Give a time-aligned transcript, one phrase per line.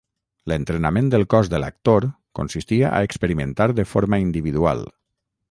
[0.51, 2.07] L’entrenament del cos de l’actor
[2.39, 4.85] consistia a experimentar de forma individual.